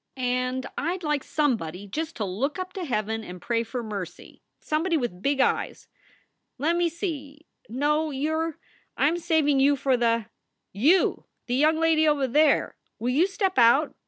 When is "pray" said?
3.39-3.61